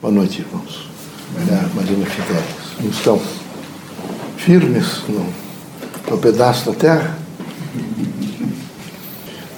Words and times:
Boa 0.00 0.14
noite, 0.14 0.40
irmãos. 0.40 0.88
Marina 1.74 2.06
Fidelis. 2.06 2.80
Não 2.80 2.88
estão 2.88 3.20
firmes 4.38 5.02
no, 5.06 5.26
no 6.10 6.16
pedaço 6.16 6.70
da 6.70 6.74
terra? 6.74 7.18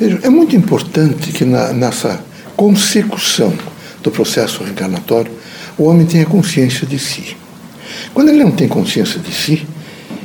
Vejam, 0.00 0.18
é 0.20 0.28
muito 0.28 0.56
importante 0.56 1.30
que 1.30 1.44
na, 1.44 1.72
nessa 1.72 2.24
consecução 2.56 3.56
do 4.02 4.10
processo 4.10 4.64
reencarnatório 4.64 5.30
o 5.78 5.84
homem 5.84 6.04
tenha 6.06 6.26
consciência 6.26 6.88
de 6.88 6.98
si. 6.98 7.36
Quando 8.12 8.30
ele 8.30 8.42
não 8.42 8.50
tem 8.50 8.66
consciência 8.66 9.20
de 9.20 9.32
si, 9.32 9.64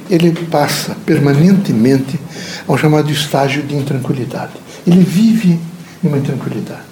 ele 0.09 0.31
passa 0.47 0.97
permanentemente 1.05 2.19
ao 2.67 2.75
chamado 2.75 3.11
estágio 3.11 3.61
de 3.61 3.75
intranquilidade. 3.75 4.53
Ele 4.87 5.03
vive 5.03 5.59
numa 6.01 6.17
intranquilidade. 6.17 6.86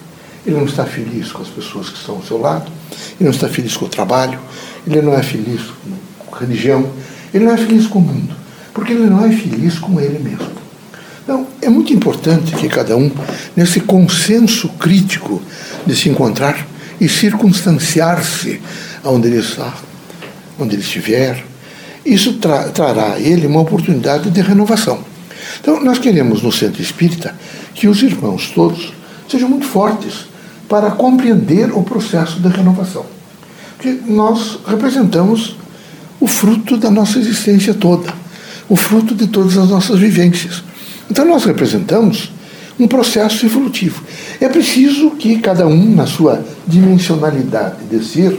Ele 0.46 0.55
não 0.55 0.66
está 0.66 0.86
feliz 0.86 1.32
com 1.32 1.41
as 1.41 1.48
pessoas 1.48 1.89
que 1.89 1.98
estão 1.98 2.16
ao 2.16 2.23
seu 2.23 2.39
lado, 2.39 2.71
ele 3.20 3.30
não 3.30 3.32
está 3.32 3.50
feliz 3.50 3.75
com 3.75 3.86
o 3.86 3.89
trabalho, 3.89 4.39
ele 4.86 5.02
não 5.02 5.13
é 5.13 5.23
feliz 5.23 5.62
com 6.20 6.36
a 6.36 6.40
religião, 6.40 6.90
ele 7.34 7.45
não 7.45 7.53
é 7.53 7.58
feliz 7.58 7.88
com 7.88 7.99
o 7.99 8.02
mundo, 8.02 8.36
porque 8.73 8.94
ele 8.94 9.09
não 9.09 9.26
é 9.26 9.31
feliz 9.31 9.80
com 9.80 10.00
ele 10.00 10.20
mesmo. 10.20 10.66
Então, 11.23 11.48
é 11.59 11.70
muito 11.70 11.91
importante 11.91 12.55
que 12.55 12.70
cada 12.70 12.95
um, 12.95 13.09
nesse 13.55 13.80
consenso 13.80 14.70
crítico 14.70 15.41
de 15.86 15.95
se 15.95 16.08
encontrar 16.08 16.67
e 17.02 17.09
circunstanciar-se 17.09 18.62
onde 19.03 19.27
ele 19.27 19.39
está, 19.39 19.73
onde 20.59 20.75
ele 20.75 20.84
estiver, 20.84 21.44
isso 22.05 22.34
tra 22.34 22.70
trará 22.70 23.14
a 23.14 23.20
ele 23.20 23.48
uma 23.48 23.62
oportunidade 23.62 24.30
de 24.30 24.41
renovação. 24.41 25.03
Então, 25.59 25.84
nós 25.84 25.98
queremos 25.98 26.44
no 26.44 26.52
centro 26.52 26.81
espírita 26.81 27.34
que 27.73 27.88
os 27.88 28.03
irmãos 28.03 28.52
todos 28.53 28.94
sejam 29.27 29.50
muito 29.50 29.66
fortes 29.66 30.27
para 30.68 30.92
compreender 30.92 31.72
o 31.72 31.84
processo 31.84 32.40
de 32.40 32.48
renovação. 32.48 33.06
Porque 33.76 34.00
nós 34.08 34.60
representamos 34.68 35.56
o 36.20 36.28
fruto 36.28 36.78
da 36.78 36.90
nossa 36.90 37.20
existência 37.20 37.73
toda, 37.73 38.14
o 38.67 38.76
fruto 38.76 39.14
de 39.14 39.28
todas 39.28 39.58
as 39.58 39.70
nossas 39.70 40.00
vivências. 40.00 40.64
Então 41.09 41.26
nós 41.26 41.44
representamos 41.44 42.31
um 42.80 42.88
processo 42.88 43.45
evolutivo. 43.45 44.02
É 44.39 44.50
preciso 44.50 45.12
que 45.12 45.38
cada 45.39 45.67
um, 45.67 45.95
na 45.95 46.06
sua 46.06 46.44
dimensionalidade 46.67 47.84
de 47.89 48.04
ser, 48.04 48.38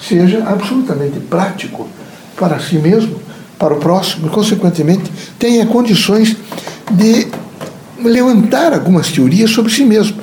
seja 0.00 0.44
absolutamente 0.46 1.18
prático 1.20 1.88
para 2.36 2.58
si 2.60 2.76
mesmo, 2.76 3.20
para 3.58 3.74
o 3.74 3.78
próximo, 3.78 4.26
e, 4.26 4.30
consequentemente, 4.30 5.04
tenha 5.38 5.64
condições 5.66 6.36
de 6.90 7.28
levantar 8.04 8.72
algumas 8.72 9.10
teorias 9.10 9.50
sobre 9.50 9.72
si 9.72 9.84
mesmo. 9.84 10.16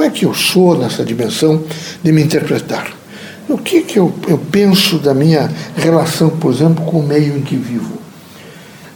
Como 0.00 0.08
é 0.10 0.14
que 0.14 0.24
eu 0.24 0.32
sou 0.32 0.78
nessa 0.78 1.04
dimensão 1.04 1.62
de 2.02 2.10
me 2.10 2.22
interpretar? 2.22 2.90
O 3.46 3.58
que, 3.58 3.82
que 3.82 3.98
eu, 3.98 4.10
eu 4.26 4.38
penso 4.38 4.96
da 4.96 5.12
minha 5.12 5.52
relação, 5.76 6.30
por 6.30 6.50
exemplo, 6.50 6.82
com 6.86 7.00
o 7.00 7.06
meio 7.06 7.36
em 7.36 7.42
que 7.42 7.54
vivo? 7.54 7.98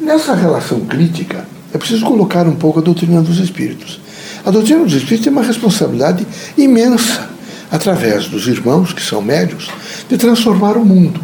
Nessa 0.01 0.35
relação 0.35 0.81
crítica, 0.81 1.47
é 1.75 1.77
preciso 1.77 2.07
colocar 2.07 2.47
um 2.47 2.57
pouco 2.57 2.79
a 2.79 2.83
doutrina 2.83 3.21
dos 3.21 3.39
espíritos. 3.39 4.01
A 4.47 4.51
doutrina 4.51 4.83
dos 4.83 4.95
espíritos 4.95 5.25
tem 5.25 5.31
uma 5.31 5.43
responsabilidade 5.43 6.27
imensa, 6.57 7.29
através 7.71 8.27
dos 8.27 8.49
irmãos, 8.49 8.95
que 8.95 9.03
são 9.03 9.21
médios, 9.21 9.69
de 10.09 10.17
transformar 10.17 10.79
o 10.79 10.87
mundo. 10.87 11.21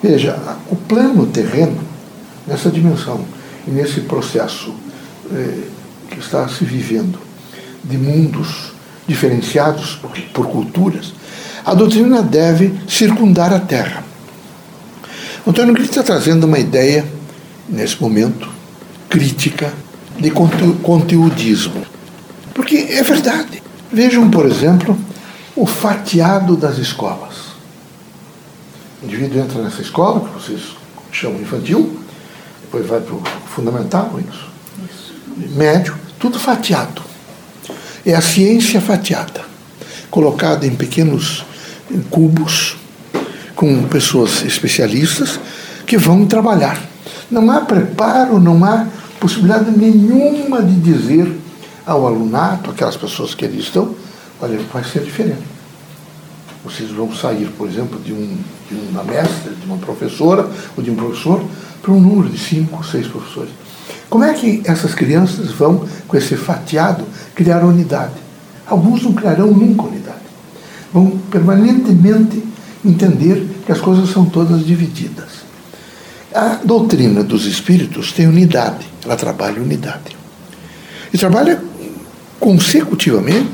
Veja, 0.00 0.38
o 0.70 0.76
plano 0.76 1.26
terreno, 1.26 1.80
nessa 2.46 2.70
dimensão 2.70 3.24
e 3.66 3.72
nesse 3.72 4.02
processo 4.02 4.72
eh, 5.32 5.64
que 6.12 6.20
está 6.20 6.46
se 6.46 6.64
vivendo 6.64 7.18
de 7.82 7.98
mundos 7.98 8.75
diferenciados 9.06 10.00
por, 10.32 10.46
culturas, 10.46 11.12
a 11.64 11.74
doutrina 11.74 12.22
deve 12.22 12.74
circundar 12.88 13.52
a 13.52 13.60
Terra. 13.60 14.04
Antônio 15.46 15.74
Cristo 15.74 15.90
está 15.90 16.02
trazendo 16.02 16.44
uma 16.44 16.58
ideia, 16.58 17.06
nesse 17.68 18.00
momento, 18.00 18.48
crítica 19.08 19.72
de 20.18 20.30
conteudismo. 20.30 21.86
Porque 22.54 22.76
é 22.76 23.02
verdade. 23.02 23.62
Vejam, 23.92 24.28
por 24.30 24.46
exemplo, 24.46 24.98
o 25.54 25.66
fatiado 25.66 26.56
das 26.56 26.78
escolas. 26.78 27.46
O 29.02 29.06
indivíduo 29.06 29.40
entra 29.40 29.62
nessa 29.62 29.82
escola, 29.82 30.20
que 30.20 30.34
vocês 30.34 30.76
chamam 31.12 31.40
infantil, 31.40 31.98
depois 32.62 32.86
vai 32.86 33.00
para 33.00 33.14
o 33.14 33.22
fundamental, 33.54 34.18
isso. 34.18 34.50
médio, 35.54 35.94
tudo 36.18 36.38
fatiado. 36.38 37.05
É 38.06 38.14
a 38.14 38.20
ciência 38.20 38.80
fatiada, 38.80 39.44
colocada 40.12 40.64
em 40.64 40.76
pequenos 40.76 41.44
cubos, 42.08 42.76
com 43.56 43.82
pessoas 43.88 44.44
especialistas 44.44 45.40
que 45.84 45.98
vão 45.98 46.24
trabalhar. 46.24 46.80
Não 47.28 47.50
há 47.50 47.62
preparo, 47.62 48.38
não 48.38 48.64
há 48.64 48.86
possibilidade 49.18 49.76
nenhuma 49.76 50.62
de 50.62 50.76
dizer 50.76 51.36
ao 51.84 52.06
alunato, 52.06 52.70
aquelas 52.70 52.96
pessoas 52.96 53.34
que 53.34 53.44
ali 53.44 53.58
estão, 53.58 53.92
olha, 54.40 54.56
vai 54.72 54.84
ser 54.84 55.02
diferente. 55.02 55.42
Vocês 56.64 56.92
vão 56.92 57.12
sair, 57.12 57.48
por 57.58 57.68
exemplo, 57.68 57.98
de, 57.98 58.12
um, 58.12 58.38
de 58.70 58.76
uma 58.88 59.02
mestra, 59.02 59.50
de 59.52 59.66
uma 59.66 59.78
professora 59.78 60.48
ou 60.76 60.82
de 60.82 60.92
um 60.92 60.94
professor, 60.94 61.44
para 61.82 61.90
um 61.90 62.00
número 62.00 62.28
de 62.28 62.38
cinco, 62.38 62.84
seis 62.84 63.08
professores. 63.08 63.50
Como 64.08 64.24
é 64.24 64.32
que 64.32 64.62
essas 64.64 64.94
crianças 64.94 65.50
vão, 65.50 65.86
com 66.06 66.16
esse 66.16 66.36
fatiado, 66.36 67.04
criar 67.34 67.64
unidade? 67.64 68.14
Alguns 68.66 69.02
não 69.02 69.12
criarão 69.12 69.48
nunca 69.48 69.84
unidade. 69.84 70.16
Vão 70.92 71.18
permanentemente 71.30 72.42
entender 72.84 73.46
que 73.64 73.72
as 73.72 73.80
coisas 73.80 74.10
são 74.10 74.24
todas 74.26 74.64
divididas. 74.64 75.46
A 76.34 76.60
doutrina 76.62 77.24
dos 77.24 77.46
espíritos 77.46 78.12
tem 78.12 78.26
unidade, 78.26 78.86
ela 79.04 79.16
trabalha 79.16 79.60
unidade. 79.60 80.16
E 81.12 81.18
trabalha 81.18 81.62
consecutivamente, 82.38 83.50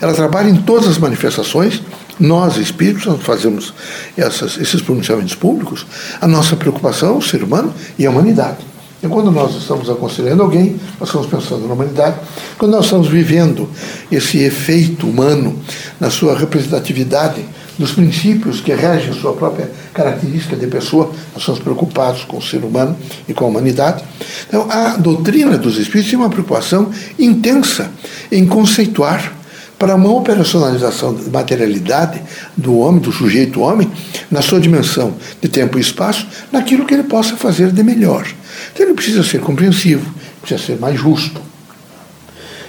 ela 0.00 0.12
trabalha 0.14 0.48
em 0.48 0.56
todas 0.62 0.88
as 0.88 0.98
manifestações. 0.98 1.82
Nós, 2.18 2.58
espíritos, 2.58 3.06
nós 3.06 3.22
fazemos 3.22 3.72
essas, 4.16 4.58
esses 4.58 4.82
pronunciamentos 4.82 5.34
públicos. 5.34 5.86
A 6.20 6.26
nossa 6.26 6.54
preocupação 6.56 7.18
o 7.18 7.22
ser 7.22 7.42
humano 7.42 7.72
e 7.98 8.06
a 8.06 8.10
humanidade. 8.10 8.69
E 9.02 9.08
quando 9.08 9.30
nós 9.30 9.54
estamos 9.54 9.88
aconselhando 9.88 10.42
alguém, 10.42 10.78
nós 10.98 11.08
estamos 11.08 11.26
pensando 11.26 11.66
na 11.66 11.72
humanidade. 11.72 12.16
Quando 12.58 12.72
nós 12.72 12.84
estamos 12.84 13.08
vivendo 13.08 13.68
esse 14.12 14.38
efeito 14.38 15.06
humano 15.06 15.58
na 15.98 16.10
sua 16.10 16.36
representatividade, 16.36 17.42
dos 17.80 17.92
princípios 17.92 18.60
que 18.60 18.74
regem 18.74 19.08
a 19.08 19.14
sua 19.14 19.32
própria 19.32 19.70
característica 19.94 20.54
de 20.54 20.66
pessoa, 20.66 21.10
nós 21.32 21.42
somos 21.42 21.60
preocupados 21.60 22.24
com 22.24 22.36
o 22.36 22.42
ser 22.42 22.62
humano 22.62 22.94
e 23.26 23.32
com 23.32 23.46
a 23.46 23.48
humanidade. 23.48 24.04
Então, 24.46 24.70
a 24.70 24.98
doutrina 24.98 25.56
dos 25.56 25.78
espíritos 25.78 26.10
tem 26.10 26.18
uma 26.18 26.28
preocupação 26.28 26.90
intensa 27.18 27.90
em 28.30 28.46
conceituar 28.46 29.32
para 29.78 29.94
uma 29.94 30.12
operacionalização 30.12 31.14
da 31.14 31.30
materialidade 31.30 32.20
do 32.54 32.76
homem, 32.76 33.00
do 33.00 33.10
sujeito 33.10 33.62
homem, 33.62 33.90
na 34.30 34.42
sua 34.42 34.60
dimensão 34.60 35.14
de 35.40 35.48
tempo 35.48 35.78
e 35.78 35.80
espaço, 35.80 36.26
naquilo 36.52 36.84
que 36.84 36.92
ele 36.92 37.04
possa 37.04 37.34
fazer 37.34 37.72
de 37.72 37.82
melhor. 37.82 38.26
Então 38.72 38.86
ele 38.86 38.94
precisa 38.94 39.22
ser 39.22 39.40
compreensivo, 39.40 40.08
precisa 40.40 40.64
ser 40.64 40.78
mais 40.78 40.98
justo, 40.98 41.40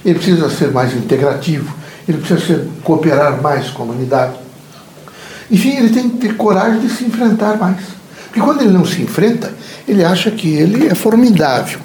ele 0.04 0.16
precisa 0.16 0.50
ser 0.50 0.72
mais 0.72 0.94
integrativo, 0.96 1.74
ele 2.08 2.18
precisa 2.18 2.46
ser, 2.46 2.68
cooperar 2.84 3.42
mais 3.42 3.70
com 3.70 3.84
a 3.84 3.86
humanidade. 3.86 4.34
Enfim, 5.50 5.78
ele 5.78 5.90
tem 5.90 6.10
que 6.10 6.18
ter 6.18 6.36
coragem 6.36 6.80
de 6.80 6.90
se 6.90 7.04
enfrentar 7.04 7.58
mais. 7.58 7.80
Porque 8.28 8.40
quando 8.40 8.62
ele 8.62 8.72
não 8.72 8.86
se 8.86 9.02
enfrenta, 9.02 9.54
ele 9.88 10.04
acha 10.04 10.32
que 10.32 10.48
ele 10.48 10.88
é 10.88 10.96
formidável, 10.96 11.80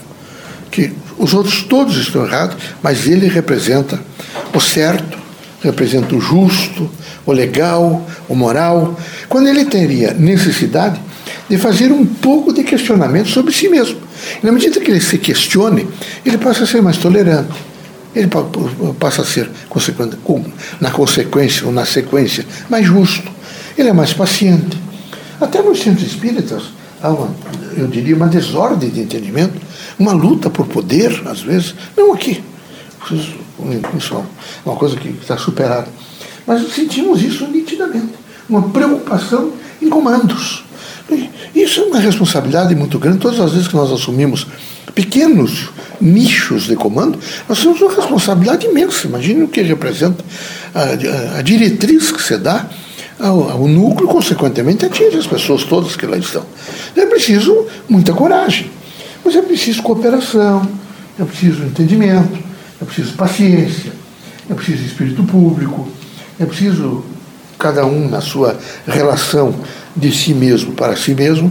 que 0.71 0.93
os 1.19 1.35
outros 1.35 1.63
todos 1.63 1.97
estão 1.97 2.25
errados, 2.25 2.57
mas 2.83 3.07
ele 3.07 3.27
representa 3.27 4.01
o 4.55 4.61
certo, 4.61 5.19
representa 5.61 6.15
o 6.15 6.21
justo, 6.21 6.89
o 7.25 7.33
legal, 7.33 8.07
o 8.29 8.35
moral. 8.35 8.97
Quando 9.29 9.49
ele 9.49 9.65
teria 9.65 10.15
necessidade 10.15 11.01
de 11.49 11.57
fazer 11.59 11.93
um 11.93 12.05
pouco 12.05 12.53
de 12.53 12.65
questionamento 12.65 13.29
sobre 13.29 13.53
si 13.53 13.69
mesmo. 13.69 13.99
E 14.43 14.47
na 14.47 14.53
medida 14.53 14.81
que 14.81 14.91
ele 14.91 15.01
se 15.01 15.19
questione, 15.19 15.87
ele 16.25 16.39
passa 16.39 16.65
a 16.65 16.67
ser 16.67 16.83
mais 16.83 16.97
tolerante. 16.97 17.55
Ele 18.15 18.29
passa 18.99 19.23
a 19.23 19.25
ser, 19.25 19.51
na 20.81 20.91
consequência 20.91 21.67
ou 21.67 21.73
na 21.73 21.85
sequência, 21.85 22.47
mais 22.69 22.87
justo. 22.87 23.31
Ele 23.77 23.91
é 23.91 23.93
mais 23.93 24.13
paciente. 24.13 24.79
Até 25.39 25.61
nos 25.63 25.81
centros 25.83 26.07
espíritas 26.07 26.63
há 27.03 27.11
uma, 27.11 27.29
eu 27.77 27.87
diria, 27.87 28.17
uma 28.17 28.27
desordem 28.27 28.89
de 28.89 29.01
entendimento, 29.01 29.61
uma 29.99 30.13
luta 30.13 30.49
por 30.49 30.67
poder, 30.67 31.23
às 31.27 31.43
vezes. 31.43 31.75
Não 31.95 32.15
aqui. 32.15 32.43
Isso 33.11 34.15
é 34.15 34.23
uma 34.65 34.77
coisa 34.77 34.97
que 34.97 35.09
está 35.09 35.37
superada. 35.37 35.89
Mas 36.47 36.73
sentimos 36.73 37.23
isso 37.23 37.47
nitidamente. 37.49 38.15
Uma 38.49 38.63
preocupação 38.71 39.53
em 39.83 39.91
comandos. 39.91 40.65
Isso 41.55 41.81
é 41.81 41.85
uma 41.85 41.99
responsabilidade 41.99 42.75
muito 42.75 42.99
grande. 42.99 43.19
Todas 43.19 43.41
as 43.41 43.53
vezes 43.53 43.69
que 43.69 43.77
nós 43.77 43.91
assumimos 43.91 44.47
pequenos 44.95 45.69
nichos 46.01 46.65
de 46.65 46.77
comando, 46.77 47.19
nós 47.49 47.61
temos 47.61 47.81
uma 47.81 47.95
responsabilidade 47.95 48.67
imensa. 48.67 49.07
Imagine 49.07 49.45
o 49.45 49.49
que 49.49 49.63
representa 49.63 50.25
a, 50.75 50.81
a, 50.81 51.39
a 51.39 51.43
diretriz 51.43 52.11
que 52.11 52.23
se 52.23 52.37
dá 52.37 52.69
o 53.19 53.67
núcleo, 53.67 54.09
consequentemente, 54.09 54.85
atinge 54.85 55.17
as 55.17 55.27
pessoas 55.27 55.65
todas 55.65 55.97
que 55.97 56.07
lá 56.07 56.19
estão. 56.19 56.45
É 56.95 57.07
preciso 57.07 57.67
muita 57.89 58.13
coragem, 58.13 58.71
mas 59.25 59.35
é 59.35 59.43
preciso 59.43 59.83
cooperação, 59.83 60.69
é 61.19 61.25
preciso 61.25 61.63
entendimento, 61.63 62.39
é 62.81 62.85
preciso 62.85 63.15
paciência, 63.15 63.93
é 64.51 64.55
preciso 64.55 64.85
espírito 64.85 65.25
público, 65.25 65.89
é 66.39 66.45
preciso 66.45 67.05
cada 67.59 67.85
um 67.87 68.09
na 68.09 68.21
sua 68.21 68.59
relação 68.87 69.55
de 69.97 70.13
si 70.13 70.35
mesmo 70.35 70.73
para 70.73 70.95
si 70.97 71.15
mesmo. 71.15 71.51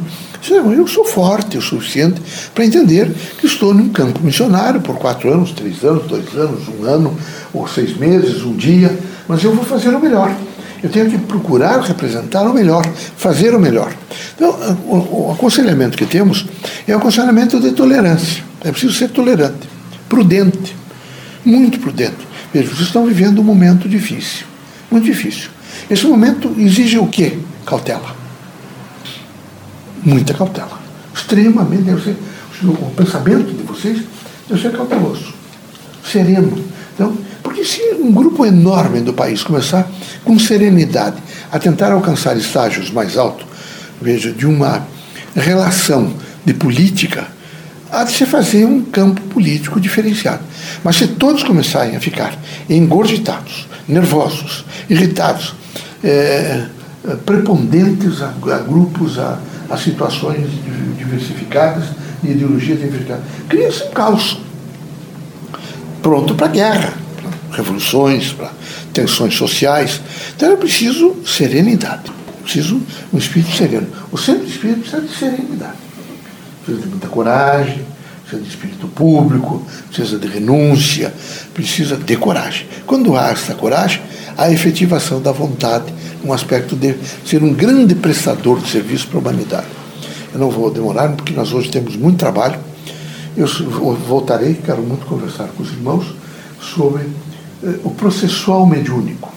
Eu 0.50 0.88
sou 0.88 1.04
forte 1.04 1.58
o 1.58 1.62
suficiente 1.62 2.22
para 2.54 2.66
entender 2.66 3.12
que 3.40 3.48
estou 3.48 3.74
num 3.74 3.90
campo 3.90 4.20
missionário 4.24 4.80
por 4.80 4.98
quatro 4.98 5.34
anos, 5.34 5.52
três 5.52 5.84
anos, 5.84 6.06
dois 6.06 6.36
anos, 6.36 6.68
um 6.68 6.84
ano, 6.84 7.18
ou 7.52 7.68
seis 7.68 7.98
meses, 7.98 8.44
um 8.44 8.56
dia, 8.56 8.96
mas 9.28 9.44
eu 9.44 9.56
vou 9.56 9.66
fazer 9.66 9.90
o 9.90 10.00
melhor. 10.00 10.32
Eu 10.84 10.90
tenho 10.90 11.10
que 11.10 11.18
procurar 11.18 11.80
representar 11.82 12.44
o 12.44 12.54
melhor, 12.54 12.86
fazer 13.18 13.56
o 13.56 13.60
melhor. 13.60 13.92
Então, 14.36 14.52
o, 14.86 15.30
o 15.30 15.32
aconselhamento 15.32 15.98
que 15.98 16.06
temos 16.06 16.46
é 16.88 16.94
o 16.94 16.98
aconselhamento 17.00 17.60
de 17.60 17.72
tolerância. 17.72 18.44
É 18.64 18.72
preciso 18.72 18.94
ser 18.94 19.10
tolerante, 19.10 19.68
prudente, 20.08 20.76
muito 21.44 21.80
prudente. 21.80 22.18
Veja, 22.54 22.68
vocês 22.68 22.88
estão 22.88 23.06
vivendo 23.06 23.40
um 23.40 23.44
momento 23.44 23.90
difícil, 23.90 24.46
muito 24.92 25.06
difícil. 25.06 25.55
Esse 25.90 26.06
momento 26.06 26.54
exige 26.58 26.98
o 26.98 27.08
quê? 27.08 27.38
Cautela. 27.66 28.16
Muita 30.04 30.34
cautela. 30.34 30.80
Extremamente, 31.14 31.84
deve 31.84 32.04
ser, 32.04 32.18
o 32.64 32.92
pensamento 32.92 33.54
de 33.54 33.64
vocês 33.64 34.02
deve 34.48 34.62
ser 34.62 34.72
cauteloso, 34.72 35.34
sereno. 36.04 36.64
Então, 36.94 37.18
porque 37.42 37.64
se 37.64 37.82
um 38.00 38.12
grupo 38.12 38.46
enorme 38.46 39.02
do 39.02 39.14
país 39.14 39.44
começar 39.44 39.90
com 40.24 40.38
serenidade 40.38 41.18
a 41.52 41.60
tentar 41.60 41.92
alcançar 41.92 42.36
estágios 42.38 42.92
mais 42.92 43.18
altos, 43.18 43.46
veja, 44.02 44.32
de 44.32 44.46
uma 44.46 44.86
relação 45.36 46.14
de 46.44 46.54
política, 46.54 47.28
há 47.92 48.04
de 48.04 48.12
se 48.12 48.26
fazer 48.26 48.66
um 48.66 48.82
campo 48.82 49.22
político 49.24 49.80
diferenciado. 49.80 50.44
Mas 50.84 50.98
se 50.98 51.08
todos 51.08 51.44
começarem 51.44 51.96
a 51.96 52.00
ficar 52.00 52.38
engorditados, 52.70 53.68
nervosos, 53.88 54.66
irritados, 54.90 55.54
é, 56.06 56.66
prepondentes 57.26 58.22
a, 58.22 58.28
a 58.28 58.60
grupos, 58.60 59.18
a, 59.18 59.40
a, 59.70 59.76
situações 59.76 60.48
diversificadas, 60.98 61.86
de 62.22 62.32
ideologia 62.32 62.76
diversificada, 62.76 63.24
cria-se 63.50 63.84
um 63.86 63.92
caos 63.92 64.40
pronto 66.02 66.36
para 66.36 66.48
guerra, 66.48 66.94
para 67.50 67.58
revoluções, 67.58 68.32
para 68.32 68.52
tensões 68.94 69.36
sociais. 69.36 70.00
Então 70.36 70.52
é 70.52 70.56
preciso 70.56 71.16
serenidade, 71.26 72.12
preciso 72.44 72.80
um 73.12 73.18
espírito 73.18 73.56
sereno. 73.56 73.88
O 74.12 74.18
centro 74.18 74.46
espírito 74.46 74.82
precisa 74.82 75.02
de 75.02 75.16
serenidade, 75.16 75.78
precisa 76.64 76.86
de 76.86 76.92
muita 76.92 77.08
coragem, 77.08 77.84
precisa 78.22 78.44
de 78.44 78.50
espírito 78.50 78.88
público, 78.90 79.66
precisa 79.88 80.20
de 80.20 80.28
renúncia, 80.28 81.12
precisa 81.54 81.98
de 81.98 82.16
coragem. 82.16 82.68
Quando 82.86 83.18
há 83.18 83.32
essa 83.32 83.56
coragem, 83.56 84.02
a 84.38 84.52
efetivação 84.52 85.22
da 85.22 85.32
vontade, 85.32 85.94
um 86.24 86.34
aspecto 86.34 86.76
de 86.76 86.96
ser 87.26 87.44
um 87.44 87.54
grande 87.54 87.96
prestador 87.96 88.60
de 88.60 88.70
serviço 88.70 89.08
para 89.08 89.18
a 89.18 89.22
humanidade. 89.22 89.68
Eu 90.34 90.40
não 90.40 90.50
vou 90.50 90.70
demorar, 90.70 91.10
porque 91.10 91.34
nós 91.34 91.54
hoje 91.54 91.70
temos 91.70 91.96
muito 91.96 92.18
trabalho. 92.18 92.60
Eu 93.38 93.48
voltarei, 94.08 94.56
quero 94.56 94.82
muito 94.82 95.06
conversar 95.06 95.48
com 95.50 95.64
os 95.64 95.72
irmãos 95.72 96.14
sobre 96.60 97.04
eh, 97.64 97.80
o 97.84 97.92
processual 97.92 98.66
mediúnico, 98.66 99.32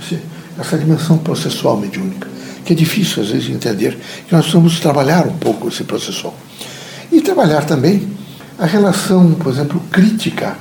esse, 0.00 0.20
essa 0.58 0.78
dimensão 0.78 1.18
processual 1.18 1.76
mediúnica, 1.76 2.28
que 2.64 2.72
é 2.72 2.76
difícil 2.76 3.22
às 3.22 3.30
vezes 3.30 3.50
entender, 3.50 3.98
que 4.26 4.32
nós 4.32 4.42
precisamos 4.42 4.78
trabalhar 4.78 5.26
um 5.26 5.36
pouco 5.36 5.68
esse 5.68 5.84
processual. 5.84 6.34
E 7.10 7.20
trabalhar 7.20 7.64
também 7.64 8.08
a 8.58 8.66
relação, 8.66 9.32
por 9.34 9.52
exemplo, 9.52 9.80
crítica, 9.90 10.56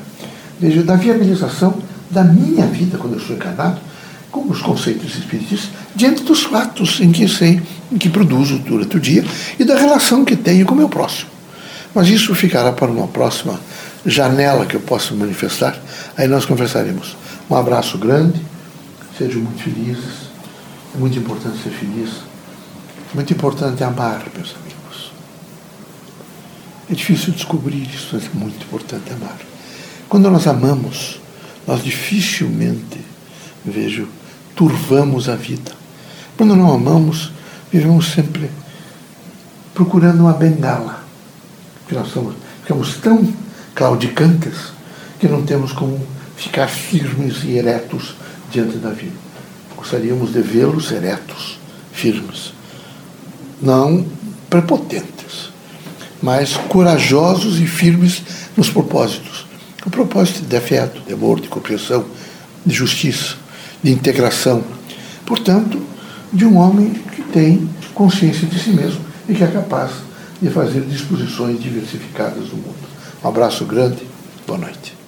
veja, 0.59 0.81
da 0.83 0.95
viabilização 0.95 1.88
da 2.09 2.23
minha 2.23 2.65
vida 2.65 2.97
quando 2.97 3.13
eu 3.13 3.19
sou 3.19 3.35
encarnado, 3.35 3.79
com 4.31 4.41
os 4.49 4.61
conceitos 4.61 5.15
espiritistas, 5.17 5.69
diante 5.95 6.23
dos 6.23 6.43
fatos 6.43 6.99
em 7.01 7.11
que 7.11 7.27
sei, 7.27 7.61
em 7.91 7.97
que 7.97 8.09
produzo 8.09 8.59
durante 8.59 8.97
o 8.97 8.99
dia 8.99 9.25
e 9.57 9.63
da 9.63 9.75
relação 9.75 10.23
que 10.23 10.35
tenho 10.35 10.65
com 10.65 10.73
o 10.73 10.77
meu 10.77 10.89
próximo. 10.89 11.29
Mas 11.93 12.07
isso 12.07 12.35
ficará 12.35 12.71
para 12.71 12.91
uma 12.91 13.07
próxima 13.07 13.59
janela 14.05 14.65
que 14.65 14.75
eu 14.75 14.81
possa 14.81 15.13
manifestar, 15.15 15.75
aí 16.15 16.27
nós 16.27 16.45
conversaremos. 16.45 17.17
Um 17.49 17.55
abraço 17.55 17.97
grande, 17.97 18.39
sejam 19.17 19.41
muito 19.41 19.63
felizes. 19.63 20.29
É 20.95 20.97
muito 20.97 21.17
importante 21.19 21.61
ser 21.61 21.69
feliz. 21.69 22.09
Muito 23.13 23.33
importante 23.33 23.83
amar, 23.83 24.23
meus 24.35 24.55
amigos. 24.55 25.11
É 26.89 26.93
difícil 26.93 27.33
descobrir 27.33 27.87
isso, 27.93 28.09
mas 28.13 28.25
é 28.25 28.29
muito 28.33 28.63
importante 28.63 29.11
amar. 29.13 29.37
Quando 30.07 30.29
nós 30.29 30.47
amamos, 30.47 31.19
nós 31.69 31.83
dificilmente, 31.83 32.99
vejo, 33.63 34.07
turvamos 34.55 35.29
a 35.29 35.35
vida. 35.35 35.71
Quando 36.35 36.55
não 36.55 36.73
amamos, 36.73 37.31
vivemos 37.71 38.11
sempre 38.11 38.49
procurando 39.75 40.21
uma 40.21 40.33
bengala. 40.33 41.03
Porque 41.81 41.93
nós 41.93 42.07
somos, 42.07 42.33
ficamos 42.63 42.97
tão 42.97 43.31
claudicantes 43.75 44.73
que 45.19 45.27
não 45.27 45.45
temos 45.45 45.71
como 45.71 46.03
ficar 46.35 46.65
firmes 46.67 47.43
e 47.43 47.59
eretos 47.59 48.15
diante 48.51 48.77
da 48.77 48.89
vida. 48.89 49.15
Gostaríamos 49.77 50.33
de 50.33 50.41
vê-los 50.41 50.91
eretos, 50.91 51.59
firmes, 51.91 52.51
não 53.61 54.07
prepotentes, 54.49 55.51
mas 56.19 56.57
corajosos 56.57 57.59
e 57.59 57.67
firmes 57.67 58.23
nos 58.57 58.71
propósitos. 58.71 59.48
O 59.85 59.89
propósito 59.89 60.41
de 60.41 60.55
afeto, 60.55 61.01
de 61.01 61.13
amor, 61.13 61.39
de 61.39 61.47
compreensão, 61.47 62.05
de 62.65 62.75
justiça, 62.75 63.35
de 63.81 63.91
integração. 63.91 64.63
Portanto, 65.25 65.81
de 66.31 66.45
um 66.45 66.57
homem 66.57 66.93
que 67.15 67.21
tem 67.23 67.69
consciência 67.93 68.47
de 68.47 68.59
si 68.59 68.71
mesmo 68.71 69.01
e 69.27 69.33
que 69.33 69.43
é 69.43 69.47
capaz 69.47 69.91
de 70.41 70.49
fazer 70.49 70.81
disposições 70.81 71.61
diversificadas 71.61 72.49
do 72.49 72.55
mundo. 72.55 72.89
Um 73.23 73.27
abraço 73.27 73.65
grande, 73.65 74.03
boa 74.45 74.59
noite. 74.59 74.98